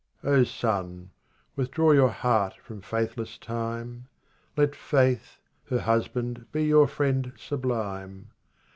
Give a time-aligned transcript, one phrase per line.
[0.23, 1.09] 35 son,
[1.55, 4.07] withdraw your heart from faithless Time.*
[4.57, 5.37] Let Faith,
[5.69, 8.31] her husband, be your friend sublime.